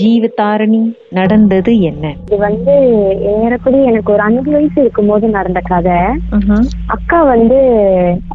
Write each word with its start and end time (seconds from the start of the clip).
ஜீவதாரணி 0.00 0.80
நடந்தது 1.10 1.72
என்ன? 1.82 2.04
இது 2.26 2.36
வந்து 2.38 2.74
ஏறக்குறைய 3.34 3.90
எனக்கு 3.90 4.12
ஒரு 4.12 4.22
அஞ்சு 4.22 4.50
வயசு 4.50 4.78
இருக்கும்போது 4.80 5.28
நடந்த 5.28 5.60
கதை. 5.64 5.98
அக்கா 6.88 7.18
வந்து 7.24 7.58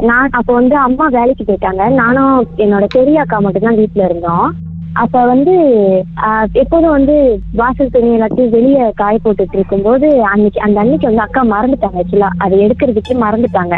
நான் 0.04 0.30
அப்ப 0.32 0.50
வந்து 0.54 0.76
அம்மா 0.80 1.08
வேலைக்கு 1.10 1.44
போயிட்டாங்க. 1.44 1.84
நானும் 2.02 2.36
என்னோட 2.58 2.86
பெரிய 2.92 3.20
அக்கா 3.22 3.40
மட்டும் 3.40 3.62
தான் 3.62 3.80
வீட்டுல 3.82 4.06
இருந்தோம். 4.06 4.48
அப்ப 4.96 5.22
வந்து 5.26 5.54
எப்போதும் 6.62 6.94
வந்து 6.96 7.16
வாசல் 7.54 7.92
துணி 7.92 8.10
எல்லாத்தையும் 8.16 8.50
வெளியே 8.50 8.84
காய 8.96 9.16
போட்டுட்டு 9.18 9.58
இருக்கும்போது 9.58 10.08
அன்னைக்கு 10.32 10.60
அந்த 10.60 10.78
அன்னைக்கு 10.80 11.10
வந்து 11.10 11.24
அக்கா 11.24 11.42
மறந்துட்டாங்க 11.50 12.02
ஆக்சுவலா 12.02 12.30
அதை 12.38 12.58
எடுக்கிறதுக்கே 12.60 13.16
மறந்துட்டாங்க. 13.24 13.76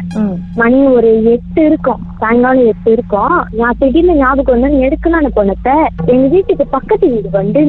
மணி 0.55 0.79
ஒரு 0.95 1.09
எட்டு 1.33 1.61
இருக்கும். 1.65 2.01
சாயங்காலம் 2.17 2.69
எட்டு 2.73 2.91
இருக்கும். 2.91 3.35
நான் 3.53 3.79
திடீர்னு 3.79 4.15
ஞாபகம் 4.15 4.55
வந்து 4.57 4.83
எடுக்கலாம்னு 4.87 5.31
போனப்ப 5.35 5.69
எங்க 6.07 6.25
வீட்டுக்கு 6.27 6.67
பக்கத்து 6.69 7.07
வீடு 7.07 7.31
வந்து 7.31 7.61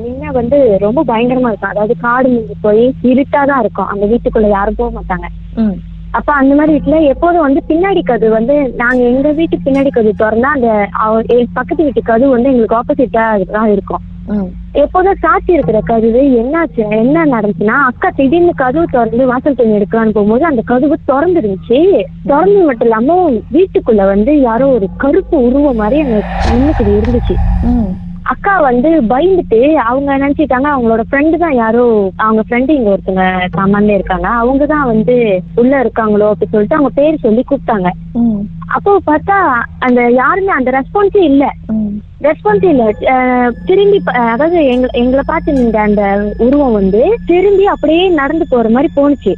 முன்ன 0.00 0.32
வந்து 0.32 0.58
ரொம்ப 0.78 1.04
பயங்கரமா 1.04 1.50
இருக்கும். 1.50 1.74
அதாவது 1.74 1.96
காடு 1.98 2.32
போய் 2.60 2.84
இருட்டாதான் 3.12 3.62
இருக்கும். 3.64 3.90
அந்த 3.94 4.06
வீட்டுக்குள்ள 4.06 4.50
யாரும் 4.50 4.80
போக 4.82 4.90
மாட்டாங்க. 4.98 5.28
அப்ப 6.14 6.30
அந்த 6.34 6.52
மாதிரி 6.54 6.72
வீட்டுல 6.76 6.96
எப்போதும் 7.12 7.46
வந்து 7.46 7.60
பின்னாடி 7.66 8.00
கது 8.04 8.28
வந்து 8.30 8.54
நாங்க 8.80 9.02
எங்க 9.10 9.28
வீட்டு 9.38 9.56
பின்னாடி 9.60 9.90
கது 9.90 10.12
திறந்தா 10.14 10.50
அந்த 10.54 10.70
பக்கத்து 11.56 11.86
வீட்டு 11.86 12.02
கது 12.04 12.24
வந்து 12.34 12.50
எங்களுக்கு 12.52 12.78
ஆப்போசிட்டா 12.78 13.24
தான் 13.52 13.72
இருக்கும். 13.74 14.02
எப்போதும் 14.82 15.20
சாட்சி 15.22 15.50
இருக்கிற 15.54 15.78
கதவு 15.84 16.10
என்னாச்சு 16.40 16.82
என்ன 16.98 17.24
நடந்துச்சுன்னா 17.30 17.76
அக்கா 17.88 18.08
திடீர்னு 18.18 18.52
கதவு 18.56 18.84
திறந்து 18.88 19.24
வாசல் 19.30 19.56
துணி 19.56 19.78
எடுக்கலான்னு 19.78 20.14
போகும்போது 20.14 20.44
அந்த 20.46 20.62
கதவு 20.66 20.96
திறந்து 21.04 21.40
இருந்துச்சு 21.40 21.78
திறந்து 22.24 22.60
மட்டும் 22.68 22.88
இல்லாம 22.88 23.16
வீட்டுக்குள்ள 23.56 24.04
வந்து 24.12 24.34
யாரோ 24.42 24.68
ஒரு 24.76 24.88
கருப்பு 24.98 25.36
உருவம் 25.46 25.80
மாதிரி 25.82 26.00
நின்னுக்குது 26.50 26.92
இருந்துச்சு. 26.98 27.36
அக்கா 28.30 28.52
வந்து 28.60 28.90
பயந்துட்டு 29.10 29.60
அவங்க 29.84 30.10
நினைச்சிட்டாங்க 30.16 30.68
அவங்களோட 30.70 31.02
ஃப்ரெண்டு 31.08 31.36
தான் 31.38 31.56
யாரோ 31.56 31.84
அவங்க 32.16 32.42
ஃப்ரெண்டு 32.42 32.70
இங்க 32.70 32.90
ஒருத்தங்க 32.90 33.24
சாமான்ல 33.56 33.94
இருக்காங்க. 33.94 34.28
அவங்க 34.40 34.66
தான் 34.66 34.86
வந்து 34.86 35.16
உள்ள 35.54 35.72
இருக்காங்களோ 35.80 36.28
அப்படி 36.30 36.50
சொல்லிட்டு 36.50 36.78
அவங்க 36.78 36.92
பேர் 36.92 37.24
சொல்லி 37.26 37.44
கூப்பிட்டாங்க. 37.44 37.90
அப்போ 38.70 39.00
பார்த்தா 39.06 39.38
அந்த 39.78 40.10
யாருமே 40.10 40.48
அந்த 40.48 40.70
ரெஸ்பான்ஸே 40.70 41.22
இல்ல. 41.22 41.44
ரெஸ்பான்ஸ் 42.22 42.64
இல்ல. 42.64 42.82
திரும்பி 43.66 44.02
அதாவது 44.06 44.64
எங்க 44.66 44.86
எங்களை 44.92 45.22
பார்த்து 45.26 45.52
நின்ற 45.52 45.80
அந்த 45.80 46.02
உருவம் 46.38 46.72
வந்து 46.72 47.18
திரும்பி 47.26 47.64
அப்படியே 47.66 48.08
நடந்து 48.08 48.46
போற 48.48 48.68
மாதிரி 48.68 48.92
போணுச்சு. 48.96 49.32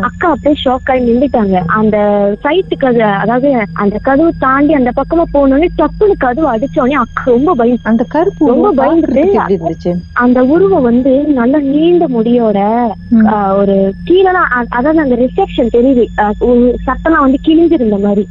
அக்கா 0.00 0.28
அப்படியே 0.28 0.62
ஷாக் 0.64 0.90
ஆகி 0.90 1.12
நின்றுட்டாங்க. 1.12 1.62
அந்த 1.66 1.96
சைட்டு 2.42 2.74
கது 2.80 2.98
அதாவது 2.98 3.48
அந்த 3.72 3.98
கதவு 4.02 4.32
தாண்டி 4.38 4.72
அந்த 4.72 4.90
பக்கமா 4.96 5.22
போனோடனே 5.34 5.68
டப்புனு 5.78 6.12
கதவு 6.18 6.52
அடிச்சோடனே 6.56 6.96
அக்கா 6.96 7.22
ரொம்ப 7.24 7.54
பயம் 7.54 7.78
அந்த 7.82 8.04
கருப்பு 8.08 8.46
ரொம்ப 8.46 8.72
பயந்துட்டு 8.82 9.24
அந்த 10.12 10.44
உருவம் 10.44 10.82
வந்து 10.82 11.24
நல்ல 11.34 11.58
நீண்ட 11.58 12.06
முடியோட 12.08 12.58
ஒரு 13.56 13.94
அ- 14.56 14.66
அதாவது 14.68 15.02
அந்த 15.02 15.16
ரிசெப்ஷன் 15.16 15.74
தெரியுது. 15.74 16.04
சட்டம்லாம் 16.86 17.18
வந்து 17.18 17.38
கிழிஞ்சிருந்த 17.46 18.00
மாதிரி. 18.00 18.26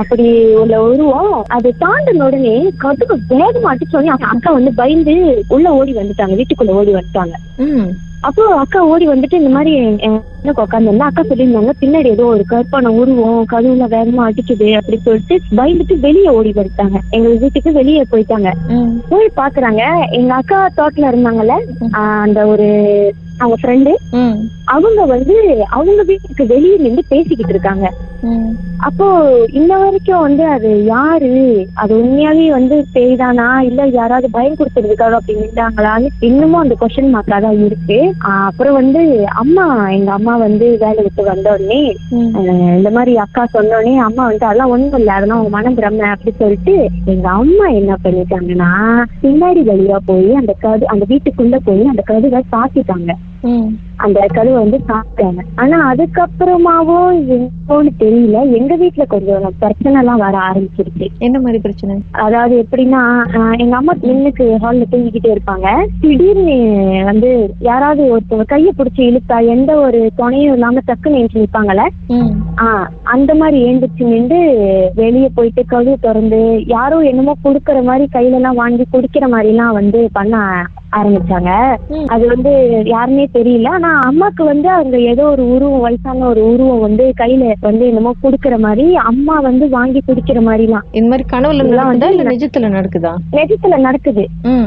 அப்படி 0.00 0.26
உள்ள 0.54 0.74
உருவம் 0.82 1.34
அது 1.48 1.68
தாண்டின 1.78 2.24
உடனே 2.24 2.54
கதுக்கு 2.76 3.14
வேகமா 3.32 3.70
அடிச்சோடனே 3.72 4.12
அக்கா 4.30 4.50
வந்து 4.50 4.72
பயந்து 4.74 5.14
உள்ள 5.48 5.66
ஓடி 5.72 5.92
வந்துட்டாங்க 5.92 6.36
வீட்டுக்குள்ள 6.38 6.72
ஓடி 6.72 6.92
வந்துட்டாங்க. 6.92 7.34
அப்போ 8.22 8.42
அக்கா 8.56 8.80
ஓடி 8.86 9.06
வந்துட்டு 9.06 9.38
இந்த 9.38 9.48
மாதிரி 9.48 9.70
எனக்கு 9.78 10.62
உட்காந்துருந்தா 10.62 11.08
அக்கா 11.08 11.22
சொல்லியிருந்தாங்க 11.22 11.72
பின்னாடி 11.80 12.08
ஏதோ 12.08 12.24
ஒரு 12.26 12.44
கற்பான 12.46 12.92
உருவம் 12.98 13.48
கதவுல 13.52 13.86
வேகமா 13.94 14.22
அடிக்குது 14.28 14.68
அப்படி 14.78 14.98
சொல்லிட்டு 15.00 15.36
பயந்துட்டு 15.56 15.94
வெளியே 16.00 16.30
ஓடி 16.30 16.52
வந்துட்டாங்க 16.52 16.98
எங்க 17.10 17.28
வீட்டுக்கு 17.36 17.72
வெளியே 17.72 18.02
போயிட்டாங்க. 18.12 18.50
போய் 19.10 19.28
பாக்குறாங்க 19.36 19.82
எங்க 20.10 20.32
அக்கா 20.34 20.58
தோட்டல 20.78 21.10
இருந்தாங்கல்ல 21.10 21.56
அந்த 22.22 22.40
ஒரு 22.46 22.68
அவங்க 23.40 23.56
ஃப்ரெண்டு. 23.60 23.92
அவங்க 24.74 25.00
வந்து 25.12 25.36
அவங்க 25.70 26.02
வீட்டுக்கு 26.10 26.44
வெளியே 26.46 26.76
நின்று 26.78 27.02
பேசிக்கிட்டு 27.08 27.54
இருக்காங்க. 27.54 27.86
அப்போ 28.86 29.06
இன்ன 29.58 29.70
வரைக்கும் 29.80 30.24
வந்து 30.24 30.44
அது 30.52 30.70
யாரு 30.88 31.30
அது 31.76 31.92
உண்மையாவே 31.98 32.44
வந்து 32.52 32.76
பேய் 32.92 33.14
தானா 33.16 33.46
இல்ல 33.68 33.86
யாராவது 33.92 34.28
பயம் 34.34 34.56
கொடுத்துருக்காங்க 34.58 35.18
அப்படி 35.18 35.36
நின்றாங்களான்னு 35.38 36.08
இன்னமும் 36.28 36.62
அந்த 36.62 36.74
கொஸ்டின் 36.80 37.12
மார்க்கா 37.14 37.38
தான் 37.40 37.60
இருக்கு 37.66 37.98
அப்புறம் 38.34 38.78
வந்து 38.78 39.02
அம்மா 39.42 39.66
எங்க 39.96 40.10
அம்மா 40.12 40.34
வந்து 40.40 40.68
வேலை 40.82 41.00
விட்டு 41.00 41.24
வந்த 41.24 41.54
உடனே 41.54 41.80
ம். 42.12 42.30
அஹ் 42.36 42.48
இந்த 42.76 42.90
மாதிரி 42.90 43.14
அக்கா 43.24 43.44
சொன்ன 43.48 43.76
உடனே 43.76 43.96
அம்மா 44.02 44.22
வந்து 44.26 44.46
அதெல்லாம் 44.46 44.74
ஒண்ணும் 44.74 44.98
இல்ல 44.98 45.12
அதெல்லாம் 45.12 45.40
உங்க 45.40 45.54
மனம் 45.56 45.78
பிரம்ம 45.78 46.08
அப்படி 46.12 46.34
சொல்லிட்டு 46.36 46.76
எங்க 47.12 47.28
அம்மா 47.36 47.66
என்ன 47.72 47.98
பண்ணிட்டாங்கன்னா 48.04 48.70
பின்னாடி 49.22 49.62
வழியா 49.64 50.00
போய் 50.06 50.30
அந்த 50.36 50.54
கது 50.60 50.86
அந்த 50.92 51.06
வீட்டுக்குள்ள 51.10 51.58
போய் 51.64 51.84
அந்த 51.86 52.04
கதுவை 52.04 52.42
சாத்திட்டாங்க. 52.52 53.10
அந்த 54.04 54.18
கதவை 54.34 54.54
வந்து 54.54 54.78
சாப்பிட்டாங்க. 54.88 55.40
ஆனா 55.62 55.76
அதுக்கப்புறமாவும் 55.90 57.10
என்னன்னு 57.34 57.90
தெரியல. 58.02 58.38
எங்க 58.58 58.72
வீட்டுல 58.76 59.04
கொஞ்சம் 59.12 59.46
பிரச்சனை 59.62 59.94
எல்லாம் 60.00 60.22
வர 60.24 60.34
ஆரம்பிச்சிருச்சு. 60.48 61.06
என்ன 61.26 61.36
மாதிரி 61.40 61.58
பிரச்சனை? 61.64 61.94
அதாவது 62.24 62.54
எப்படின்னா 62.64 63.02
எங்க 63.64 63.74
அம்மா 63.80 63.94
நின்னுக்கு 64.08 64.46
ஹால்ல 64.64 64.86
தூங்கிக்கிட்டே 64.92 65.32
இருப்பாங்க. 65.34 65.68
திடீர்னு 66.02 66.56
வந்து 67.10 67.30
யாராவது 67.70 68.02
ஒருத்தவங்க 68.14 68.46
கைய 68.52 68.72
பிடிச்சி 68.78 69.02
இழுத்தா 69.10 69.38
எந்த 69.54 69.70
ஒரு 69.84 70.02
துணையும் 70.20 70.54
இல்லாம 70.56 70.82
டக்குன்னு 70.90 71.20
எழுந்து 71.22 71.44
நிப்பாங்கல்ல? 71.44 71.86
அந்த 73.14 73.30
மாதிரி 73.34 73.58
ஏந்திரிச்சு 73.68 74.12
நின்று 74.12 74.40
வெளியே 75.00 75.30
போயிட்டு 75.36 75.64
கதவு 75.72 75.96
திறந்து 76.06 76.40
யாரோ 76.76 76.98
என்னமோ 77.10 77.34
குடுக்கற 77.44 77.78
மாதிரி 77.90 78.06
கையில 78.16 78.38
எல்லாம் 78.40 78.60
வாங்கி 78.62 78.86
குடிக்கிற 78.86 79.26
மாதிரி 79.34 79.52
எல்லாம் 79.54 79.76
வந்து 79.80 80.00
பண்ண 80.18 80.36
ஆரம்பிச்சாங்க. 80.92 81.50
அது 82.14 82.24
வந்து 82.26 82.52
யாருமே 82.92 83.24
தெரியல. 83.36 83.68
ஆனா 83.70 83.90
அம்மாக்கு 84.08 84.42
வந்து 84.44 84.68
அங்க 84.72 84.96
ஏதோ 85.12 85.24
ஒரு 85.26 85.44
உருவம் 85.54 85.84
வயசான 85.84 86.26
ஒரு 86.26 86.42
உருவம் 86.52 86.84
வந்து 86.86 87.04
கையில 87.20 87.30
வந்து 87.60 87.84
என்னமோ 87.86 88.12
குடுக்கற 88.24 88.56
மாதிரி 88.58 88.86
அம்மா 89.10 89.36
வந்து 89.40 89.64
வாங்கி 89.68 90.02
குடிக்கிற 90.02 90.40
மாதிரிலாம். 90.48 90.86
இந்த 90.92 91.08
மாதிரி 91.08 91.26
கனவுல 91.34 91.60
நடக்குதா? 91.60 91.86
வந்து 91.92 92.10
இல்ல 92.12 92.24
நிஜத்துல 92.30 92.70
நடக்குதா? 92.76 93.12
நிஜத்துல 93.32 93.78
நடக்குது. 93.80 94.24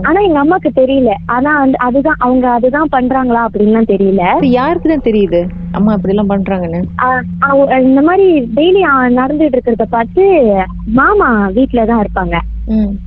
ஆனா 0.08 0.20
எங்க 0.22 0.40
அம்மாக்கு 0.40 0.72
தெரியல. 0.82 1.12
ஆனா 1.36 1.52
வந்து 1.60 1.78
அதுதான் 1.88 2.20
அவங்க 2.20 2.46
அதுதான் 2.52 2.94
பண்றாங்களா 2.96 3.44
அப்படின்லாம் 3.48 3.92
தெரியல. 3.94 4.24
யாருக்கு 4.58 4.90
தான் 4.90 5.08
தெரியுது? 5.10 5.42
அம்மா 5.72 5.94
இப்படி 5.94 6.14
எல்லாம் 6.14 6.34
பண்றாங்கன்னு 6.34 6.82
அவங்க 7.48 7.80
இந்த 7.88 8.02
மாதிரி 8.02 8.28
டெய்லி 8.58 8.82
நடந்துட்டு 9.20 9.56
இருக்கிறத 9.58 9.88
பார்த்து 9.90 10.24
மாமா 11.00 11.30
வீட்டுல 11.58 11.86
தான் 11.86 12.04
இருப்பாங்க. 12.04 12.36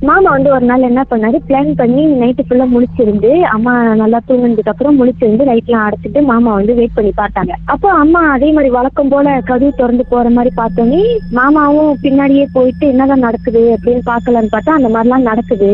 மாமா 0.07 0.29
வந்து 0.31 0.49
ஒரு 0.51 0.65
நாள் 0.65 0.81
என்ன 0.81 1.01
பண்ணாரு? 1.11 1.37
பிளான் 1.47 1.71
பண்ணி 1.75 2.03
நைட்டு 2.21 2.43
ஃபுல்லா 2.47 2.65
முழிச்சிருந்து 2.73 3.31
அம்மா 3.55 3.73
நல்லா 3.93 4.19
தூங்குனதுக்கு 4.27 4.71
அப்புறம் 4.73 4.97
முழிச்சிருந்து 4.99 5.47
லைட்லாம் 5.49 5.85
அடைச்சிட்டு 5.87 6.21
மாமா 6.21 6.53
வந்து 6.53 6.73
வெயிட் 6.73 6.95
பண்ணி 6.95 7.11
பார்த்தாங்க. 7.17 7.53
அப்போ 7.65 7.91
அம்மா 7.93 8.21
அதே 8.35 8.51
மாதிரி 8.51 8.69
வழக்கம் 8.69 9.09
போல 9.09 9.41
கதவு 9.41 9.71
திறந்து 9.71 10.05
போற 10.09 10.29
மாதிரி 10.29 10.53
பார்த்தோன்னே 10.55 11.01
மாமாவும் 11.31 11.97
பின்னாடியே 12.03 12.45
போயிட்டு 12.53 12.87
என்னதான் 12.87 13.19
நடக்குது 13.19 13.63
அப்படின்னு 13.75 14.03
பார்க்கலான்னு 14.11 14.53
பார்த்தா 14.55 14.77
அந்த 14.79 14.89
மாதிரிலாம் 14.95 15.27
நடக்குது. 15.31 15.71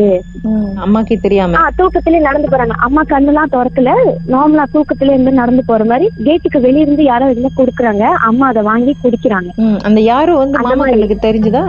அம்மாக்கே 0.84 1.16
தெரியாம. 1.16 1.60
தூக்கத்திலே 1.78 2.18
நடந்து 2.20 2.48
போறாங்க. 2.48 2.74
அம்மா 2.86 3.02
கண்ணெல்லாம் 3.12 3.52
திறக்கல. 3.54 3.92
நார்மலா 4.34 4.64
தூக்கத்திலே 4.74 5.14
இருந்து 5.16 5.32
நடந்து 5.32 5.62
போற 5.64 5.84
மாதிரி 5.84 6.06
கேட்டுக்கு 6.24 6.60
வெளிய 6.60 6.84
இருந்து 6.86 7.04
யாரோ 7.04 7.30
எதுனா 7.32 7.50
கொடுக்குறாங்க. 7.60 8.04
அம்மா 8.28 8.46
அதை 8.48 8.62
வாங்கி 8.62 8.96
குடிக்கிறாங்க. 9.04 9.50
அந்த 9.82 10.00
யாரும் 10.00 10.40
வந்து 10.42 10.58
மாமா. 10.58 10.84
கண்ணுக்கு 10.90 11.18
தெரிஞ்சுதா? 11.28 11.64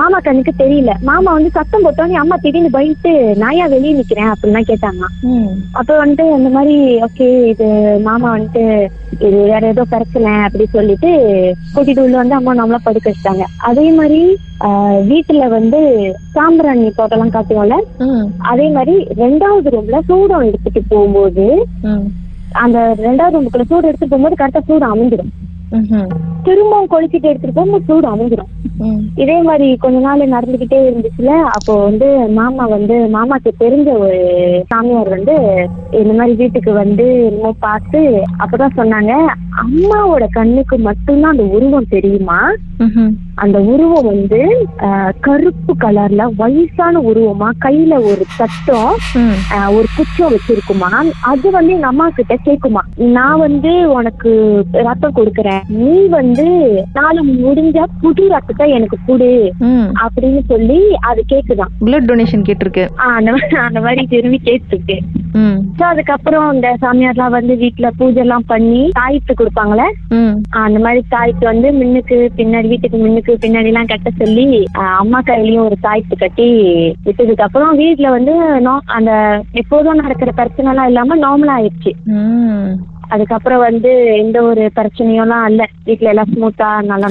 மாமா 0.00 0.18
கண்ணுக்கு 0.18 0.54
தெரியல. 0.64 0.92
மாமா 1.02 1.32
வந்து 1.32 1.50
சத்தம் 1.58 1.84
போட்டோன்னே 1.84 2.16
அம்மா 2.22 2.36
திடீர்னு 2.42 2.74
பயந்துட்டு 2.76 3.12
நான் 3.42 3.58
ஏன் 3.62 3.72
வெளியே 3.74 3.92
நிக்கிறேன் 3.98 4.30
அப்படின்லாம் 4.32 4.68
கேட்டாங்க. 4.70 5.04
அப்ப 5.78 5.90
வந்துட்டு 6.00 6.24
இந்த 6.38 6.50
மாதிரி 6.56 6.76
ஓகே 7.06 7.28
இது 7.52 7.66
மாமா 8.08 8.28
வந்துட்டு 8.34 8.64
இது 9.26 9.38
வேற 9.52 9.62
ஏதோ 9.74 9.84
பிரச்சனை 9.92 10.32
அப்படி 10.46 10.64
சொல்லிட்டு 10.76 11.10
கூட்டிட்டு 11.74 12.04
உள்ள 12.04 12.16
வந்து 12.20 12.38
அம்மா 12.38 12.52
நம்மளா 12.60 12.80
படுக்க 12.84 13.06
வச்சிட்டாங்க 13.10 13.46
அதே 13.70 13.86
மாதிரி 13.98 14.20
வீட்டுல 15.10 15.44
வந்து 15.56 15.80
சாம்பிராணி 16.36 16.86
தோட்டம்லாம் 16.98 17.34
காட்டுவோம்ல. 17.34 17.76
அதே 18.52 18.66
மாதிரி 18.76 18.94
ரெண்டாவது 19.22 19.72
ரூம்ல 19.74 19.98
சூடம் 20.08 20.46
எடுத்துட்டு 20.48 20.80
போகும்போது. 20.92 21.46
அந்த 22.64 22.78
ரெண்டாவது 23.06 23.36
ரூமுக்குள்ள 23.36 23.66
சூடு 23.72 23.88
எடுத்துட்டு 23.88 24.12
போகும்போது 24.14 24.40
கரெக்டா 24.40 24.62
சூடு 24.70 24.86
அமைஞ்சிடும். 24.92 25.32
திரும்பவும் 26.48 26.92
கொளுத்திட்டு 26.92 27.30
எடுத்துட்டு 27.30 27.56
போகும்போது 27.58 27.88
சூடு 27.88 28.06
அமைஞ்சிடும். 28.12 28.52
இதே 29.22 29.36
மாதிரி 29.46 29.68
கொஞ்ச 29.82 29.98
நாள் 30.04 30.32
நடந்துகிட்டே 30.34 30.78
இருந்துச்சுல 30.88 31.32
அப்போ 31.56 31.72
வந்து 31.86 32.08
மாமா 32.38 32.64
வந்து 32.74 32.96
மாமாக்கு 33.16 33.50
தெரிஞ்ச 33.64 33.88
ஒரு 34.04 34.20
சாமியார் 34.70 35.10
வந்து 35.16 35.34
இந்த 36.00 36.12
மாதிரி 36.18 36.34
வீட்டுக்கு 36.42 36.72
வந்து 36.82 37.06
என்னமோ 37.28 37.52
பார்த்து 37.66 38.00
அப்பதான் 38.42 38.78
சொன்னாங்க 38.80 39.12
அம்மாவோட 39.64 40.24
கண்ணுக்கு 40.38 40.76
மட்டும்தான் 40.88 41.34
அந்த 41.34 41.46
உருவம் 41.56 41.92
தெரியுமா. 41.94 42.40
அந்த 43.44 43.58
உருவம் 43.72 44.06
வந்து 44.10 44.40
கருப்பு 45.26 45.72
கலர்ல 45.84 46.22
வயசான 46.40 47.00
உருவமா? 47.10 47.48
கையில 47.64 47.94
ஒரு 48.10 48.24
தட்டம் 48.38 48.94
ஒரு 49.76 49.88
குச்சம் 49.96 50.32
வச்சிருக்குமா? 50.34 50.90
அது 51.30 51.46
வந்து 51.56 51.74
எங்க 51.76 51.88
அம்மா 51.92 52.06
கிட்ட 52.18 52.36
கேக்குமா? 52.48 52.82
நான் 53.16 53.42
வந்து 53.46 53.72
உனக்கு 53.96 54.30
ரத்தம் 54.88 55.16
கொடுக்கறேன் 55.18 55.66
நீ 55.82 55.96
வந்து 56.18 56.37
நாலு 56.98 57.20
முடிஞ்ச 57.44 57.78
புது 58.02 58.24
ரத்தத்தை 58.28 58.66
எனக்கு 58.70 58.96
கொடு. 59.06 59.30
அப்படின்னு 60.02 60.40
சொல்லி 60.52 60.78
அது 61.10 61.20
கேக்குதான் 61.32 61.72
பிளட் 61.84 62.08
டொனேஷன் 62.10 62.44
கேட்டிருக்கு 62.48 62.84
அந்த 63.66 63.80
மாதிரி 63.86 64.04
திரும்பி 64.14 64.40
கேட்டுருக்கு. 64.48 64.96
ஸோ 65.78 65.82
அதுக்கப்புறம் 65.92 66.46
இந்த 66.54 66.68
சாமியார்லாம் 66.82 67.34
வந்து 67.36 67.54
வீட்டுல 67.62 67.86
பூஜை 67.98 68.22
எல்லாம் 68.22 68.46
பண்ணி 68.46 68.82
தாய்த்து 68.98 69.32
கொடுப்பாங்களே 69.34 69.88
அந்த 70.64 70.78
மாதிரி 70.84 71.00
தாய்த்து 71.14 71.44
வந்து 71.50 71.68
முன்னுக்கு 71.72 72.16
பின்னாடி 72.38 72.68
வீட்டுக்கு 72.72 72.98
முன்னுக்கு 73.04 73.34
பின்னாடி 73.44 73.70
எல்லாம் 73.72 73.90
கட்ட 73.92 74.10
சொல்லி 74.22 74.46
அம்மா 75.02 75.20
கையிலயும் 75.28 75.66
ஒரு 75.68 75.78
தாய்த்து 75.86 76.16
கட்டி 76.16 76.48
விட்டதுக்கு 77.06 77.46
அப்புறம் 77.46 77.78
வீட்டுல 77.78 78.10
வந்து 78.16 78.34
அந்த 78.98 79.10
எப்போதும் 79.62 80.02
நடக்கிற 80.02 80.32
பிரச்சனை 80.32 80.70
எல்லாம் 80.72 80.90
இல்லாம 80.92 81.16
நார்மலா 81.24 81.56
ஆயிடுச்சு. 81.58 81.92
அதுக்கப்புறம் 83.08 83.58
வந்து 83.60 83.90
எந்த 84.16 84.42
ஒரு 84.42 84.70
பிரச்சனையும் 84.76 85.22
எல்லாம் 85.22 85.46
இல்ல. 85.46 85.62
வீட்டுல 85.86 86.08
எல்லாம் 86.08 86.32
ஸ்மூத்தா 86.32 86.68
நல்லா 86.84 87.10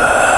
Uh... 0.01 0.30